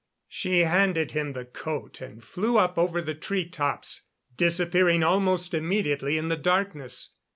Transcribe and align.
She 0.27 0.61
handed 0.61 1.11
him 1.11 1.33
the 1.33 1.45
coat 1.45 2.01
and 2.01 2.23
flew 2.23 2.57
up 2.57 2.75
over 2.79 3.03
the 3.03 3.13
treetops, 3.13 4.07
disappearing 4.35 5.03
almost 5.03 5.53
immediately 5.53 6.17
in 6.17 6.27
the 6.27 6.35
darkness. 6.37 7.11